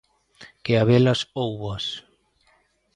Que 0.63 0.73
habelas, 0.77 1.19
hóuboas! 1.37 1.85